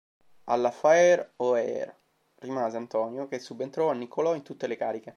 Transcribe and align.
Alle 0.53 0.71
Fær 0.77 1.21
Øer 1.49 1.91
rimase 2.47 2.75
Antonio, 2.77 3.27
che 3.29 3.37
subentrò 3.37 3.91
a 3.91 3.93
Niccolò 3.93 4.33
in 4.33 4.41
tutte 4.41 4.65
le 4.65 4.75
cariche. 4.75 5.09